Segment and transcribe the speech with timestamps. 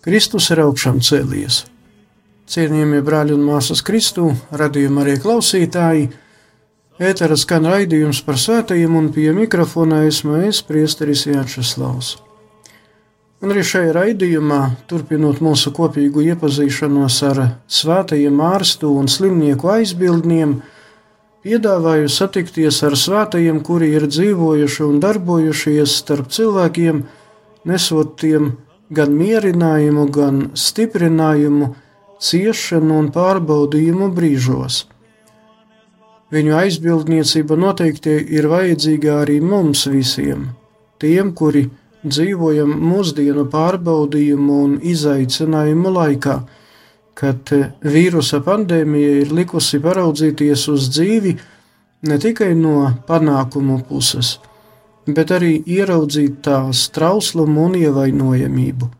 [0.00, 1.66] Kristus ir augšām cēlies.
[2.48, 6.06] Cienījamie brāļi un māsas Kristu, radījuma arī klausītāji,
[6.96, 12.14] ētera skan raidījums par svētajiem un pie mikrofona esmu es, priesteris Jāčeslavs.
[13.44, 20.56] Un arī šajā raidījumā, turpinot mūsu kopīgu iepazīšanos ar svētajiem ārstu un slimnieku aizbildniem,
[21.44, 27.04] piedāvāju satikties ar svētajiem, kuri ir dzīvojuši un darbojušies starp cilvēkiem,
[27.68, 28.50] nesot tiem
[28.90, 31.74] gan mierinājumu, gan stiprinājumu,
[32.20, 34.84] ciešanu un pārbaudījumu brīžos.
[36.30, 40.50] Viņu aizbildniecība noteikti ir vajadzīga arī mums visiem,
[41.02, 41.64] tiem, kuri
[42.04, 46.36] dzīvojam mūsdienu pārbaudījumu un izaicinājumu laikā,
[47.18, 47.50] kad
[47.82, 51.34] vīrusa pandēmija ir likusi paraudzīties uz dzīvi
[52.08, 54.38] ne tikai no panākumu puses,
[55.16, 58.90] bet arī ieraudzīt tās trauslumu un ievainojamību.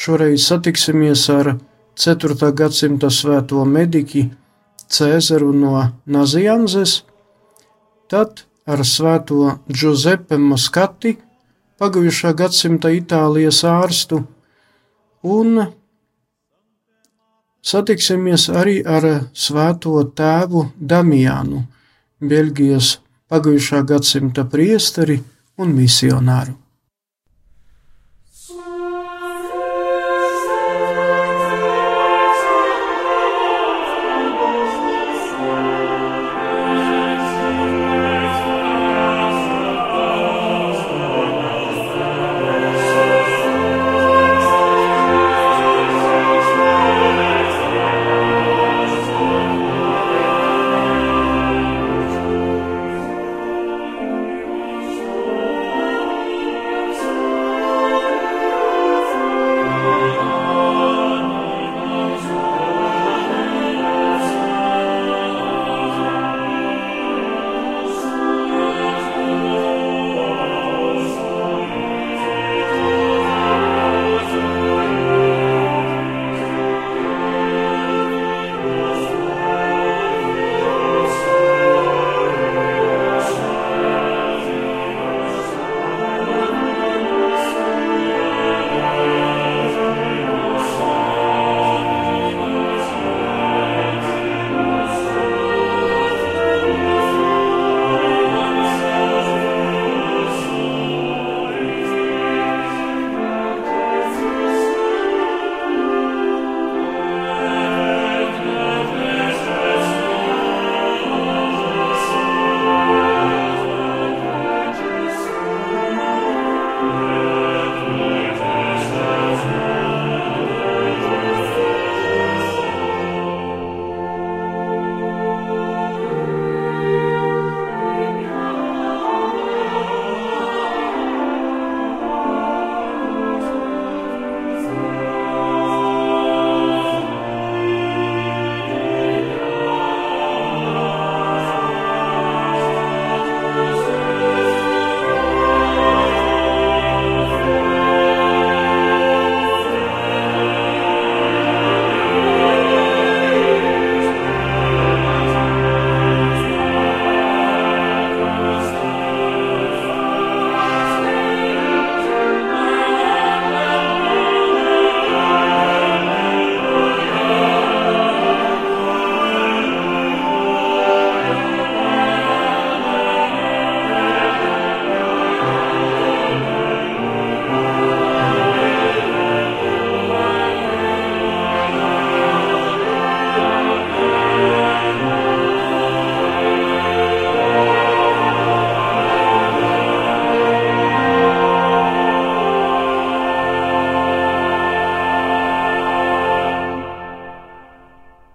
[0.00, 1.54] Šoreiz satiksimies ar
[2.00, 2.52] 4.
[2.56, 4.22] gadsimta svēto mediķi
[4.90, 7.02] Cēzaru no Nazianzes,
[8.10, 11.16] tad ar svēto Giuseppe Moskati,
[11.80, 14.22] pagājušā gadsimta Itālijas ārstu,
[15.22, 15.60] un
[17.60, 21.62] satiksimies arī ar svēto tēvu Damiānu,
[22.20, 22.96] Beļģijas
[23.30, 25.20] pagājušā gadsimta priesteri
[25.60, 26.56] un misionāru.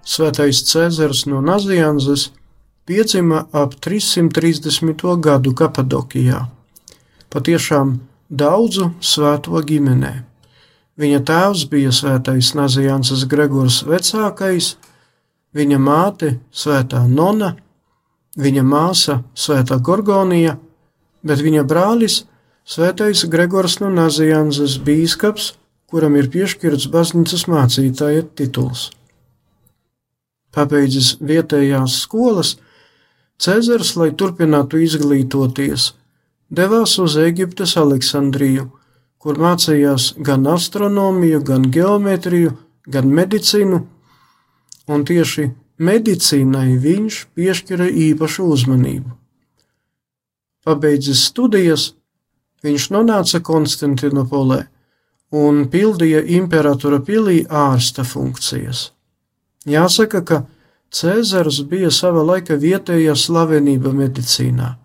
[0.06, 2.28] Svētais Cēzars no Nazianzes
[2.86, 5.02] piedzima ap 330.
[5.18, 6.44] gadu Kapadokijā.
[7.34, 7.96] Patiešām
[8.30, 10.12] daudzu svēto ģimenē.
[11.02, 14.76] Viņa tēvs bija svētais Nazianses Gregors vecākais,
[15.58, 17.56] viņa māte svētā Nona,
[18.38, 20.60] viņa māsa svētā Gorgonija,
[21.26, 22.20] bet viņa brālis
[22.62, 25.56] svētais Gregors no Nazianses bīskaps,
[25.90, 28.92] kuram ir piešķirts baznīcas mācītāja tituls.
[30.56, 32.56] Pabeidzis vietējās skolas,
[33.36, 35.90] Cezars, lai turpinātu izglītoties,
[36.48, 38.70] devās uz Eģiptes Aleksandriju,
[39.20, 42.54] kur mācījās gan astronomiju, gan geometriju,
[42.88, 43.82] gan medicīnu,
[44.88, 45.50] un tieši
[45.84, 49.12] medicīnai viņš piešķira īpašu uzmanību.
[50.66, 51.90] Pabeidzis studijas,
[52.64, 54.64] viņš nonāca Konstantinopolē
[55.36, 58.92] un pildīja imperatora pilī ārsta funkcijas.
[59.66, 60.44] Jāsaka, ka
[60.94, 64.76] Cēzars bija sava laika vietējā slavenība medicīnā.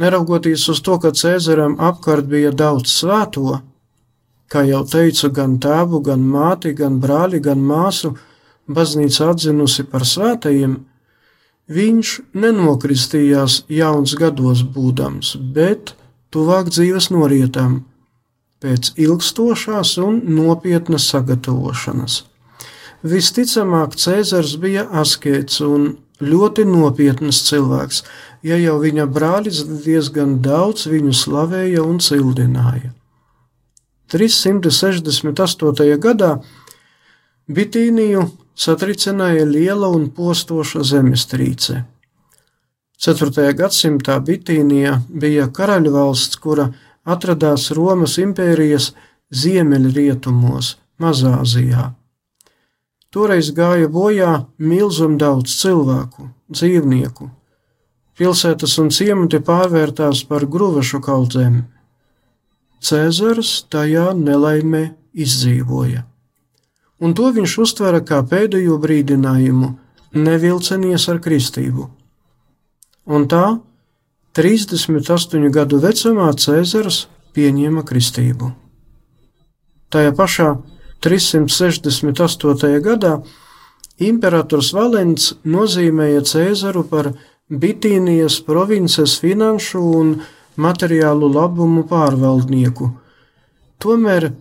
[0.00, 3.60] Neraugoties uz to, ka Cēzaram apkārt bija daudz svēto,
[4.52, 8.12] kā jau teicu, gan tēvu, gan māti, gan brāli, gan māsu,
[8.68, 10.76] baznīca atzinusi par svētajiem,
[11.72, 15.94] viņš nenokristījās jauns gados būdams, bet
[16.34, 17.82] tuvāk dzīves norietām,
[18.62, 22.24] pēc ilgstošās un nopietnas sagatavošanas.
[23.04, 28.02] Visticamāk, Cēzars bija askets un ļoti nopietns cilvēks,
[28.42, 32.92] ja jau viņa brālis diezgan daudz viņu slavēja un cildināja.
[34.12, 35.98] 368.
[35.98, 36.38] gadā
[37.46, 38.22] Bitīniju
[38.56, 41.82] satricināja liela un postoša zemestrīce.
[42.96, 43.52] 4.
[43.58, 46.70] gadsimtā Bitīnija bija karaļvalsts, kura
[47.04, 48.94] atradās Romas impērijas
[49.30, 51.90] ziemeļrietumos, Mazāzijā.
[53.16, 57.30] Toreiz gāja bojā milzum daudz cilvēku, dzīvnieku.
[58.20, 61.62] Pilsētas un ciemati pārvērtās par gruvašu kaudzēm.
[62.84, 64.82] Cēzars tajā nelaimē
[65.16, 66.04] izdzīvoja,
[67.00, 69.72] un to viņš uztvera kā pēdējo brīdinājumu-
[70.28, 71.88] nevilcenies ar kristību.
[73.06, 73.46] Un tā
[74.36, 78.52] 38 gadu vecumā Cēzars pieņēma kristību.
[79.88, 82.80] Tajā pašā 368.
[82.84, 83.12] gadā
[84.02, 87.12] imperators Valents nozīmēja Cēzaru par
[87.50, 90.16] Bitīnijas provinces finanšu un
[90.56, 92.90] materiālu labumu pārvaldnieku.
[93.78, 94.32] Tomēr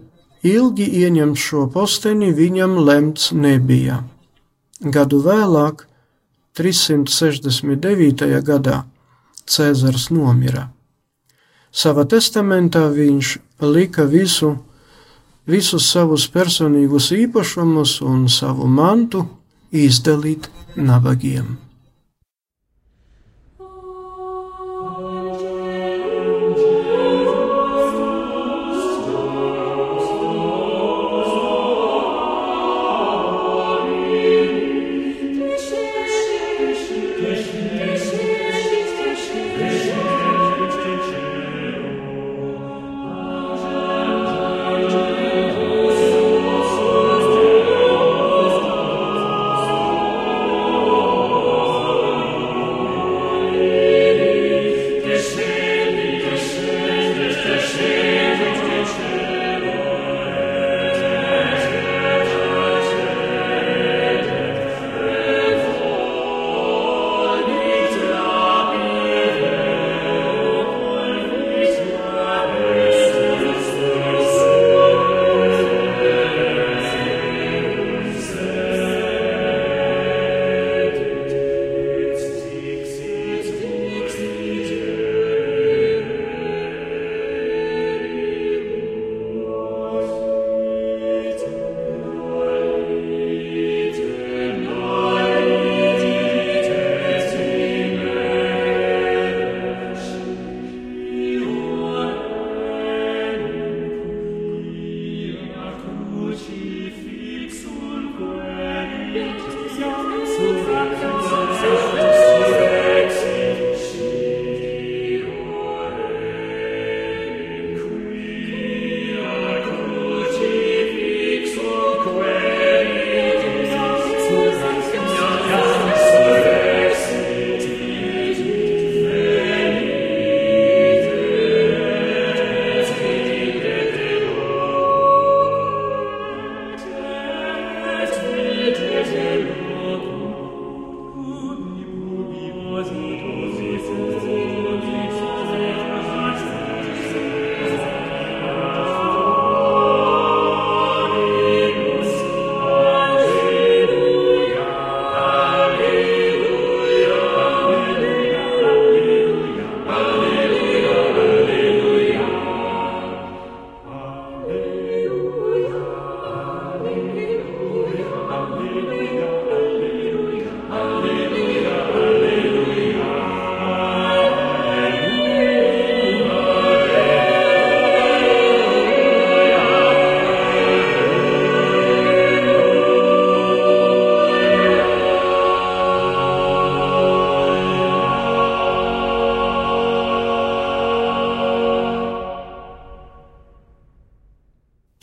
[0.45, 4.03] ilgi ieņemt šo posteni viņam lemts nebija.
[4.79, 5.85] Gadu vēlāk,
[6.55, 8.27] 369.
[8.47, 8.83] gadā,
[9.45, 10.69] Cēzars nomira.
[11.75, 14.55] Savā testamentā viņš lika visu
[15.45, 19.25] visus savus personīgus īpašumus un savu mantu
[19.71, 21.64] izdalīt nabagiem.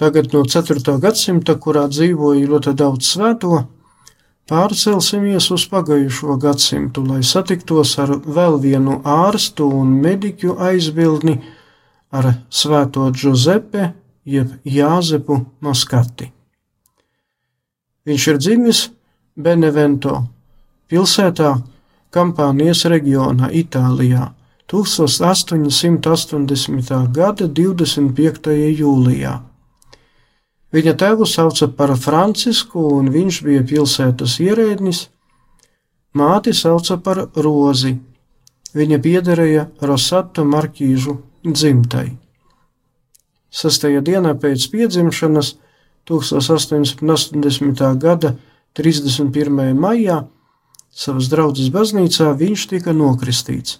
[0.02, 0.98] Tagad no 4.
[0.98, 3.60] gadsimta, kurā dzīvoja ļoti daudz svēto,
[4.50, 11.38] pārcelsimies uz pagājušo gadsimtu, lai satiktos ar vēl vienu ārstu un mediķu aizbildni
[12.10, 13.94] ar svēto Giuseppe
[14.26, 16.34] jeb Jāzepu Maskati.
[18.02, 18.90] Viņš ir dzimis
[19.38, 20.26] Benevento
[20.90, 21.62] pilsētā
[22.10, 24.34] Kampānijas reģionā Itālijā
[24.66, 26.90] 1880.
[27.14, 28.50] gada 25.
[28.82, 29.51] jūlijā.
[30.72, 35.04] Viņa tēvu sauca par Francisku, un viņš bija pilsētas ierēdnis.
[36.16, 37.98] Māti sauca par Rozi.
[38.72, 42.16] Viņa piederēja Rosatu markīžu dzimtai.
[43.52, 45.56] Sastajā dienā pēc piedzimšanas,
[46.08, 47.98] 1880.
[48.00, 48.36] gada
[48.74, 49.76] 31.
[49.76, 50.22] maijā,
[50.90, 53.78] savas draudzes baznīcā viņš tika nokristīts,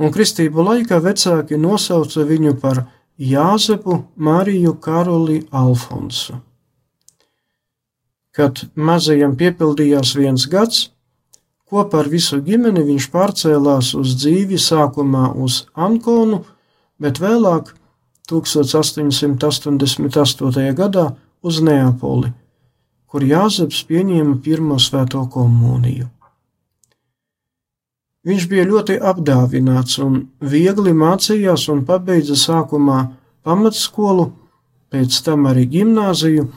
[0.00, 2.86] un kristību laikā vecāki nosauca viņu par
[3.18, 6.34] Jāzepu Mariju Karoli Alfonsu.
[8.34, 10.90] Kad mazajam piepildījās viens gads,
[11.70, 16.42] kopā ar visu ģimeni viņš pārcēlās uz dzīvi sākumā uz Ankonu,
[16.98, 17.70] bet vēlāk
[18.26, 20.74] 1888.
[20.74, 22.32] gadā uz Neapoli,
[23.06, 26.13] kur Jāzeps pieņēma pirmo svēto komuniju.
[28.24, 33.12] Viņš bija ļoti apdāvināts un viegli mācījās un pabeidza sākumā
[33.44, 34.32] pamatskolu,
[34.88, 36.48] pēc tam arī gimnāziju,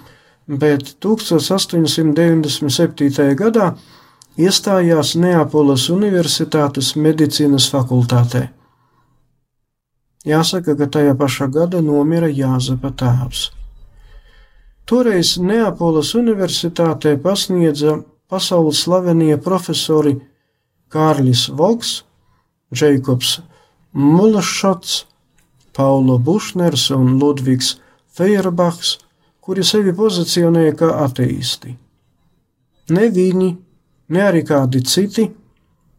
[0.47, 3.35] bet 1897.
[3.35, 3.75] gadā
[4.39, 8.47] iestājās Neapoles Universitātes medicīnas fakultātē.
[10.27, 13.51] Jāsaka, ka tajā pašā gada nomira Jāzepa tēvs.
[14.87, 20.15] Toreiz Neapoles Universitātē pasniedza pasaules slavenie profesori
[20.93, 22.03] Kārlis Voks,
[22.73, 23.39] Džeikobs
[23.93, 25.05] Mulašots,
[25.75, 27.75] Paulo Bušners un Ludvigs
[28.17, 28.97] Feirbachs,
[29.41, 31.75] kuri sevi pozicionēja kā ateisti.
[32.89, 33.49] Ne viņi,
[34.09, 35.27] ne arī kādi citi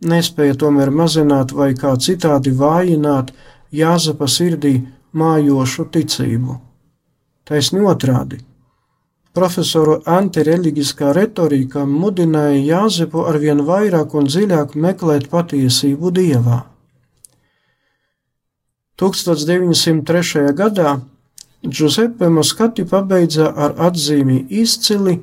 [0.08, 3.32] nespēja tomēr mazināt vai kā citādi vājināt
[3.74, 4.78] Jāzepa sirdī
[5.12, 6.58] mājošu ticību.
[7.48, 8.40] Taisni otrādi
[9.38, 16.58] Profesoru antireliģiskā retorika mudināja Jāzepu arvien vairāk un dziļāk meklēt patiesību dievā.
[18.98, 20.42] 1903.
[20.58, 20.96] gadā
[21.62, 25.14] Giuseppe Moskati pabeidza ar atzīmi izcili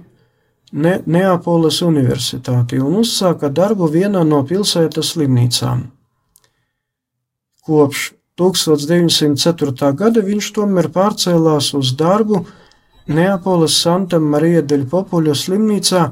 [0.72, 5.90] ne Neapoles Universitāti un uzsāka darbu vienā no pilsētas slimnīcām.
[7.68, 9.96] Kopš 1904.
[10.04, 12.46] gada viņš tomēr pārcēlās uz darbu
[13.06, 16.06] Neapoles Santa Marija deļ Popuļo slimnīcā,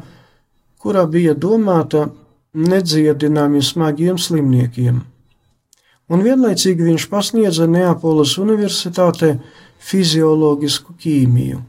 [0.78, 2.06] kurā bija domāta
[2.54, 5.00] nedziedināmiem smagiem slimniekiem.
[6.14, 9.38] Un vienlaicīgi viņš pasniedza Neapoles Universitātē
[9.82, 11.62] fizioloģisku ķīmiju.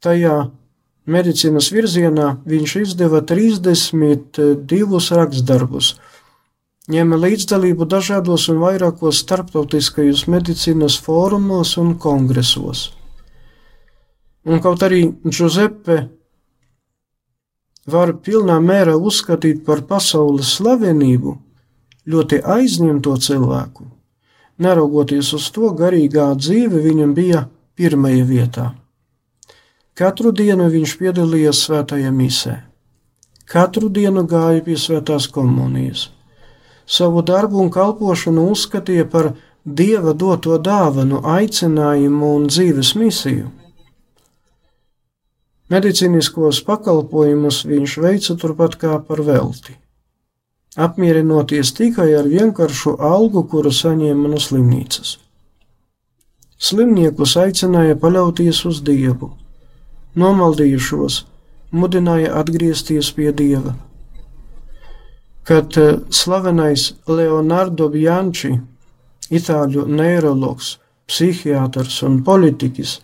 [0.00, 0.36] Tajā
[1.10, 5.90] medicīnas virzienā viņš izdeva 32 rakstdarbus,
[6.90, 12.88] ņēma līdzdalību dažādos un vairākos starptautiskajos medicīnas fórumos un kongresos.
[14.48, 15.98] Un kaut arī Giuseppe
[17.90, 21.34] var pilnā mērā uzskatīt par pasaules slavenību,
[22.08, 23.84] ļoti aizņemto cilvēku,
[24.58, 27.44] neraugoties uz to, garīgā dzīve viņam bija
[27.76, 28.66] pirmajā vietā.
[29.94, 32.56] Katru dienu viņš piedalījās svētajā misē,
[33.44, 36.08] katru dienu gāja pie svētās komunijas.
[36.90, 43.50] Savu darbu un kalpošanu uzskatīja par dieva doto dāvanu, aicinājumu un dzīves misiju.
[45.70, 49.76] Medicīniskos pakalpojumus viņš veica turpat kā par velti,
[50.74, 55.18] apmierinoties tikai ar vienkāršu algu, kuru saņēma no slimnīcas.
[56.60, 59.30] Slimniekus aicināja paļauties uz Dievu,
[60.18, 61.20] nomaldījušos,
[61.70, 63.76] mudināja atgriezties pie Dieva.
[65.46, 68.56] Kad eh, slavenais Leonardo Bianchi,
[69.30, 70.74] itāļu neiroloģis,
[71.10, 72.98] psihiatrs un politiķis,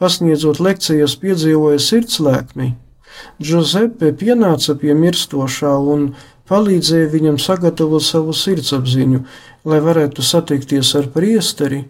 [0.00, 2.70] pasniedzot lekcijas, piedzīvoja sirdslēkmi.
[3.38, 6.08] Giuseppe pienāca pie mirstošā un
[6.50, 9.20] palīdzēja viņam sagatavot savu sirdsapziņu,
[9.64, 11.84] lai varētu satikties ar priesteri,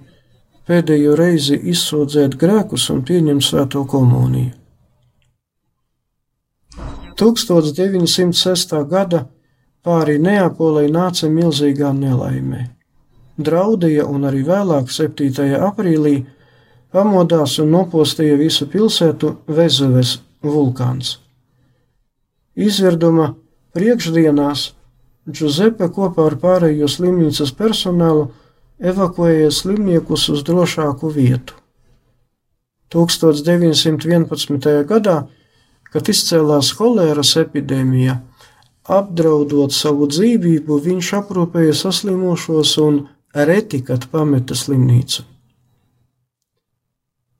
[0.68, 4.52] pēdējo reizi izsūdzēt grēkus un pieņemt svēto komuniju.
[7.14, 8.74] 1906.
[8.90, 9.26] gada
[9.84, 12.64] pāri Neapolei nāca milzīgā nelaimē.
[13.38, 15.30] Draudēja un arī vēlāk, 7.
[15.68, 16.24] aprīlī,
[16.94, 21.18] pamodās un nopostīja visu pilsētu Vezuves vulkāns.
[22.54, 23.32] Izvirduma
[23.74, 24.70] priekšdienās
[25.24, 28.28] Giuseppe kopā ar pārējo slimnīcas personālu
[28.78, 31.56] evakuēja slimniekus uz drošāku vietu.
[32.92, 34.68] 1911.
[34.86, 35.16] gadā,
[35.90, 38.20] kad izcēlās holēras epidēmija,
[38.84, 45.24] apdraudot savu dzīvību, viņš aprūpēja saslimušos un retikat pameta slimnīcu.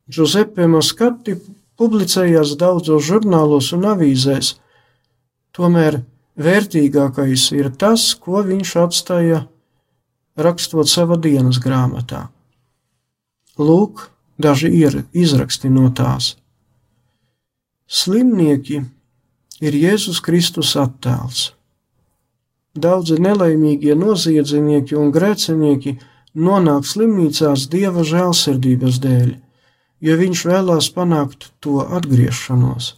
[0.05, 1.39] Giuseppe Maskati
[1.81, 4.55] publicējās daudzos žurnālos un avīzēs,
[5.57, 6.03] tomēr
[6.37, 9.45] vērtīgākais ir tas, ko viņš atstāja
[10.37, 12.29] rakstot savā dienas grāmatā.
[13.59, 16.35] Lūk, daži ir izraksti no tās.
[17.87, 18.81] Slimnieki
[19.65, 21.53] ir Jēzus Kristus attēls.
[22.75, 25.95] Daudzi nelaimīgie noziedznieki un grēcinieki
[26.35, 29.29] nonāk slimnīcās Dieva žēlsirdības dēļ,
[30.01, 32.95] jo viņš vēlās panākt to atgriešanos.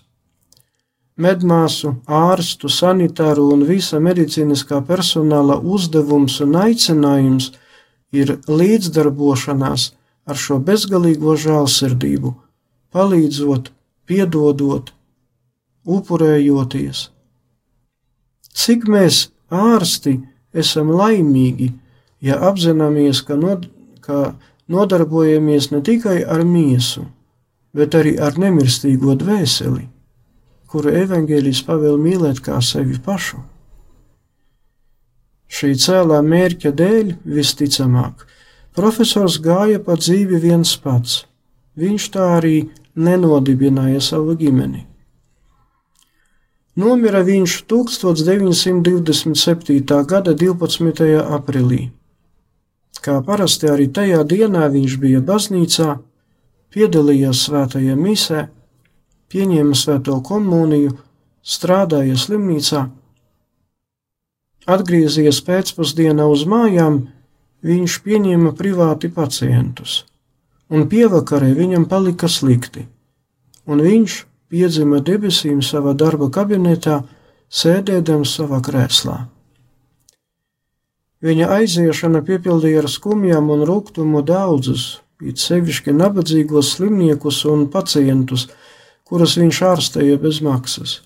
[1.16, 7.54] Medmāsu, ārstu, sanitāru un visa medicīniskā personāla uzdevums un aicinājums
[8.12, 9.86] ir līdzdarbošanās
[10.26, 12.34] ar šo bezgalīgo žēlsirdību,
[12.92, 13.71] palīdzot,
[14.06, 14.92] piedodot,
[15.86, 17.06] upurējoties.
[18.56, 20.18] Cik mēs, ārsti,
[20.52, 21.71] esam laimīgi,
[22.25, 23.68] ja apzināmies, ka, nod,
[24.04, 24.34] ka
[24.68, 27.06] nodarbojamies ne tikai ar miesu,
[27.76, 29.84] bet arī ar nemirstīgo dvēseli,
[30.70, 33.42] kuru evaņģēlijs pavēl mīlēt kā sevi pašu.
[35.46, 38.26] Šī cēlā mērķa dēļ visticamāk
[38.76, 41.24] Profesors gāja pa dzīvi viens pats.
[41.80, 44.84] Viņš tā arī nenodibināja savu ģimeni.
[46.76, 49.80] Nomira viņš 1927.
[50.12, 51.08] gada 12.
[51.38, 51.88] aprīlī.
[53.02, 55.97] Kā parasti arī tajā dienā viņš bija baznīcā,
[56.75, 58.47] piedalījās svētajā misē,
[59.32, 60.95] pieņēma svēto komuniju,
[61.47, 62.87] strādāja slimnīcā,
[64.67, 67.04] atgriezies pēcpusdienā uz mājām,
[67.67, 70.04] viņš pieņēma privāti pacientus,
[70.71, 72.87] un pievakarē viņam palika slikti,
[73.67, 74.19] un viņš
[74.50, 77.00] piedzima debesīm savā darba kabinetā,
[77.50, 79.23] sēdēdams savā krēslā.
[81.24, 88.50] Viņa aiziešana piepildīja ar skumjām un rūkumu daudzus, it sevišķi nabadzīgos slimniekus un pacientus,
[89.06, 91.00] kurus viņš ārstēja bez maksas.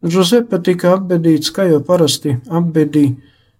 [0.00, 3.16] Giuseppe tika apbedīts, kā jau parasti apbedīja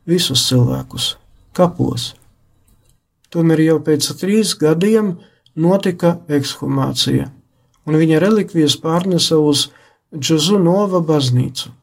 [0.09, 1.17] visus cilvēkus
[1.53, 2.15] kapos.
[3.29, 5.19] Tomēr jau pēc trīs gadiem
[5.59, 7.27] notika ekshumācija,
[7.85, 9.67] un viņa relikvijas pārnesa uz
[10.17, 11.75] Džuzunova baznīcu.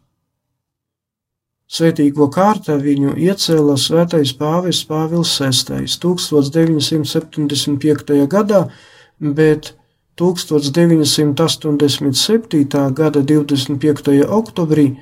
[1.66, 8.30] Svētīgo kārtā viņu iecēla svētais pāvis Pāvils VI 1975.
[8.30, 8.70] gadā,
[9.20, 9.74] bet
[10.22, 12.94] 1987.
[12.94, 14.30] gada 25.
[14.40, 14.98] oktobrī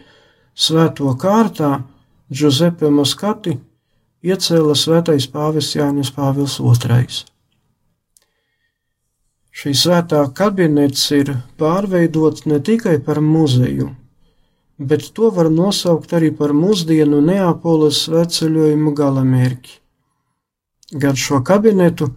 [0.56, 1.84] svēto kārtā
[2.32, 3.60] Giuseppe Maskati
[4.24, 7.28] iecēla svētais pāvis Jānis Pāvils II.
[9.54, 13.92] Šī svētā kabinets ir pārveidots ne tikai par muzeju,
[14.78, 19.78] bet to var nosaukt arī par mūsdienu Neapoles sveceļojumu galamērķi.
[21.02, 22.10] Gan šo kabinetu,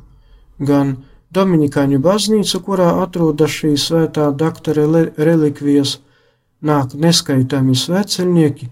[0.58, 0.96] gan
[1.36, 5.98] Dominikāņu baznīcu, kurā atrodas šī svētā doktora relikvijas,
[6.62, 8.70] nāk neskaitāmi sveceļnieki,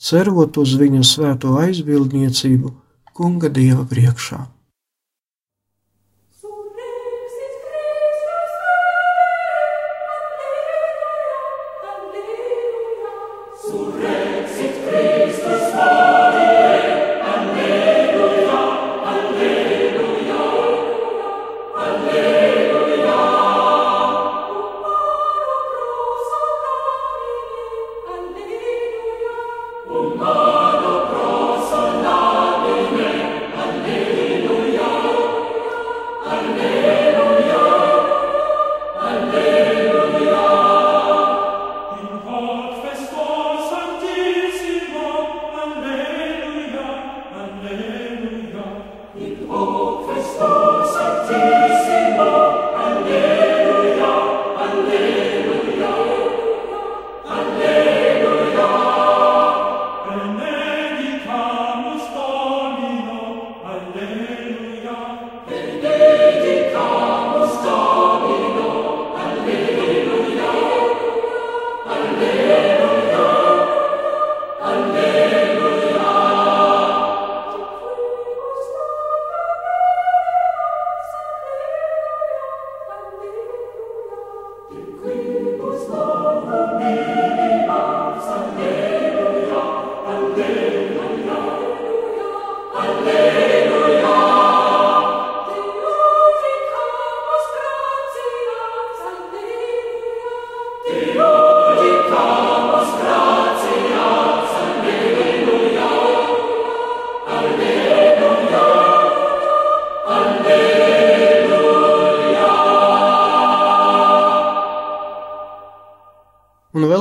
[0.00, 2.72] cerot uz viņa svēto aizbildniecību
[3.14, 4.40] Kunga Dieva priekšā.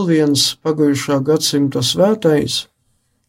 [0.10, 2.66] Viens pagājušā gadsimta svētais,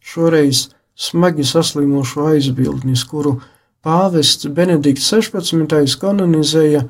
[0.00, 3.38] šoreiz smagi saslimušo aizbildnis, kuru
[3.84, 5.98] pāvests Benedikts 16.
[6.00, 6.86] kanonizēja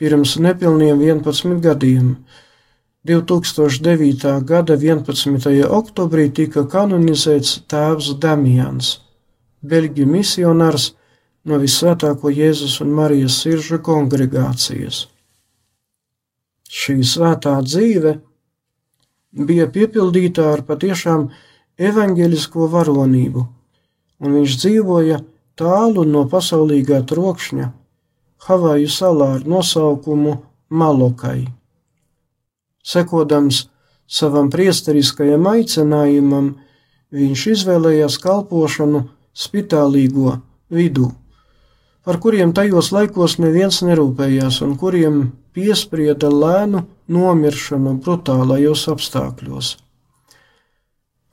[0.00, 2.16] pirms nepilniem 11 gadiem.
[3.04, 4.44] 2009.
[4.48, 5.48] gada 11.
[5.68, 8.94] oktobrī tika kanonizēts tēvs Damians,
[9.60, 10.94] beļģu misionārs
[11.44, 15.04] no Visvētāko Jēzus un Marijas siržu kongregācijas.
[16.64, 18.16] Šī svētā dzīve
[19.34, 21.28] bija piepildīta ar patiešām
[21.78, 23.46] evaņģelisko varonību,
[24.22, 25.20] un viņš dzīvoja
[25.58, 27.72] tālu no pasaulīgā trokšņa,
[28.44, 30.34] Havaju salā ar nosaukumu
[30.68, 31.46] Malokai.
[32.84, 33.62] Sekodams
[34.04, 36.50] savam priesteriskajam aicinājumam,
[37.14, 40.34] viņš izvēlējās kalpošanu spitālīgo
[40.68, 41.08] vidū,
[42.04, 45.22] par kuriem tajos laikos neviens nerūpējās un kuriem
[45.56, 49.74] piesprieda lēnu nomiršanu brutālajos apstākļos.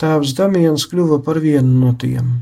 [0.01, 2.39] Tēvs Damians kļuva par vienu no tiem.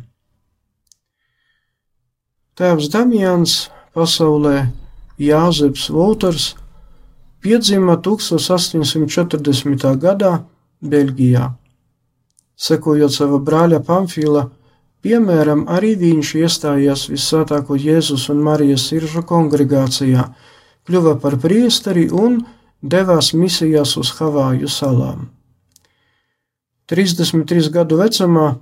[2.59, 4.69] Tēvs Damians pasaulē
[5.19, 6.53] Jāzeps Volters
[7.43, 9.95] piedzima 1840.
[9.99, 10.31] gadā
[10.79, 11.49] Beļģijā.
[12.59, 14.45] Sekojot sava brāļa Pamfila,
[15.03, 20.25] piemēram, arī viņš iestājās Visvētāko Jēzus un Marijas siržu kongregācijā,
[20.87, 22.41] kļuva par priesteri un
[22.81, 25.29] devās misijās uz Havāju salām.
[26.89, 28.55] 33 gadu vecumā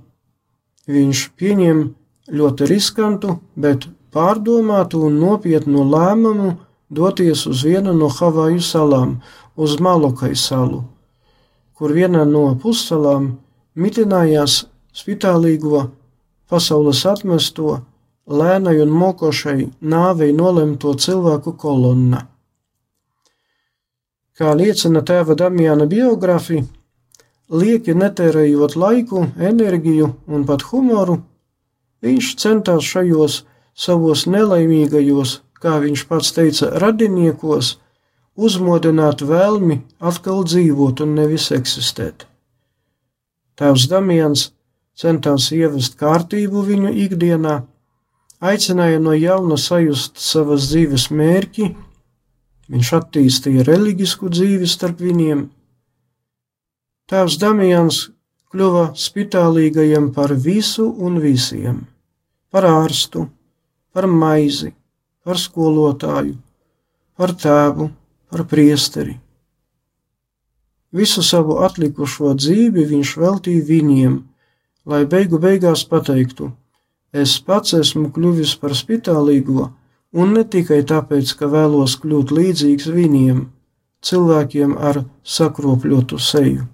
[0.88, 1.86] viņš pieņēma
[2.28, 6.56] ļoti riskantu, bet pārdomātu un nopietnu lēmumu
[6.90, 9.18] doties uz vienu no Havaju salām,
[9.56, 10.84] uz Malokai salu,
[11.76, 13.36] kur vienā no pussalām
[13.76, 14.64] mitinājās
[14.96, 15.88] spitālīgo
[16.48, 17.80] pasaules atmesto,
[18.28, 22.26] lēnai un mokošai nāvei nolemto cilvēku kolonna.
[24.38, 26.62] Kā liecina tēva Damiana biogrāfija,
[27.50, 31.18] lieki netērējot laiku, enerģiju un pat humoru,
[32.06, 33.40] viņš centās šajos
[33.74, 37.72] savos nelaimīgajos, kā viņš pats teica, radiniekos,
[38.38, 42.28] uzmodināt vēlmi atkal dzīvot un nevis eksistēt.
[43.58, 44.52] Tēvs Damians
[44.98, 47.58] centās ievest kārtību viņu ikdienā,
[48.38, 51.72] aicināja no jauna sajust savas dzīves mērķi,
[52.68, 55.46] viņš attīstīja reliģisku dzīvi starp viņiem,
[57.08, 57.98] Tēvs Damians
[58.52, 61.86] kļuva spitālīgajam par visu un visiem-
[62.52, 63.22] par ārstu,
[63.94, 64.74] par maizi,
[65.24, 66.36] par skolotāju,
[67.16, 67.88] par tēvu,
[68.30, 69.16] par priesteri.
[70.92, 74.22] Visu savu atlikušo dzīvi viņš veltīja viņiem,
[74.84, 76.52] lai beigu beigās pateiktu:
[77.12, 79.72] Es pats esmu kļuvis par spitālīgo,
[80.12, 83.46] un ne tikai tāpēc, ka vēlos kļūt līdzīgs viņiem,
[84.04, 86.66] cilvēkiem ar sakropļotu seju.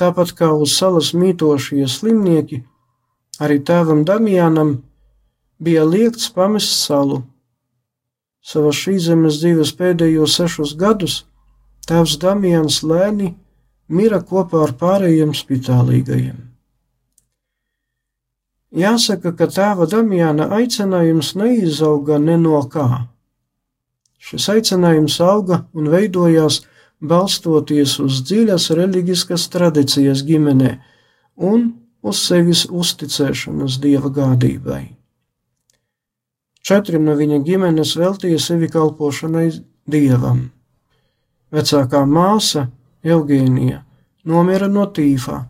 [0.00, 2.62] Tāpat kā uz salas mītošie slimnieki,
[3.40, 4.78] arī tēvam Damianam
[5.60, 7.20] bija liekts pamest salu.
[8.40, 11.24] Savas šīs zemes dzīves pēdējos sešus gadus
[11.88, 13.34] tēvs Damians lēni
[13.88, 16.49] mira kopā ar pārējiem spitālīgajiem.
[18.70, 23.06] Jāsaka, ka tēva Damiana aicinājums neizauga ne no kā.
[24.20, 26.60] Šis aicinājums auga un veidojās
[27.00, 30.76] balstoties uz dziļas reliģiskas tradīcijas ģimenē
[31.50, 31.66] un
[32.06, 34.84] uz sevis uzticēšanas dieva gādībai.
[36.62, 39.48] Četri no viņa ģimenes veltīja sevi kalpošanai
[39.90, 40.50] dievam.
[41.50, 42.68] Vecākā māsa,
[43.02, 43.80] Eugēnija,
[44.28, 45.40] nomira no tīfā,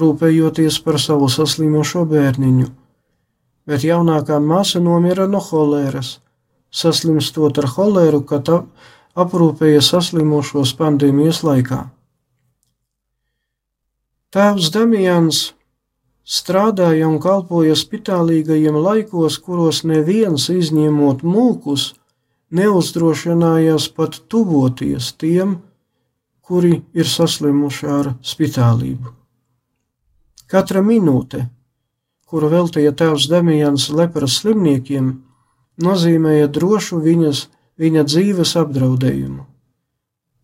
[0.00, 2.68] rūpējoties par savu saslimušo bērniņu,
[3.66, 6.18] bet jaunākā māsa nomira no holēras,
[6.70, 8.50] saslimstot ar holēru, kad
[9.16, 11.86] aprūpēja saslimušos pandēmijas laikā.
[14.36, 15.38] Tēvs Damians
[16.26, 21.92] strādāja un kalpoja spitālīgajiem laikos, kuros neviens izņemot mūkus
[22.56, 25.60] neuzdrošinājās pat tuvoties tiem,
[26.46, 29.14] kuri ir saslimuši ar spitālību.
[30.46, 31.48] Katra minūte,
[32.26, 35.10] kuru veltīja tēvs Damians lepras slimniekiem,
[35.82, 37.46] nozīmēja drošu viņas
[37.80, 39.44] viņa dzīves apdraudējumu.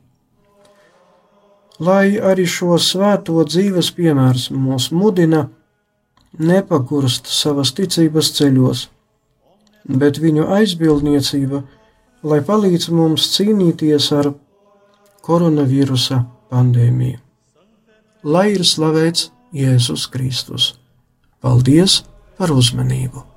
[1.80, 5.44] Lai arī šo svēto dzīves piemērs mūs mudina
[6.42, 8.88] nepakurst savas ticības ceļos,
[9.86, 11.62] bet viņu aizbildniecība,
[12.26, 14.34] lai palīdz mums cīnīties ar
[15.22, 17.22] koronavīrusa pandēmiju.
[18.26, 20.74] Lai ir slavēts Jēzus Kristus!
[21.46, 22.02] Paldies
[22.42, 23.37] par uzmanību!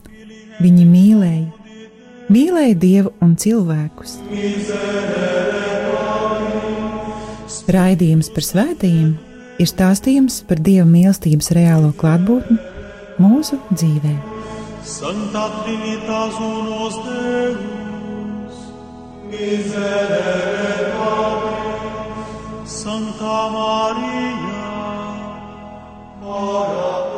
[0.61, 1.47] Viņi mīlēja,
[2.29, 4.19] mīlēja dievu un cilvēkus.
[7.71, 9.11] Raidījums par svētījumiem
[9.61, 12.57] ir stāstījums par dieva mīlestības reālo klātbūtni
[13.21, 14.13] mūsu dzīvē.
[14.85, 18.63] Santa Trinitas unos Deus,
[19.29, 21.61] miserere Padre,
[22.65, 24.65] Santa Maria,
[26.21, 27.10] ora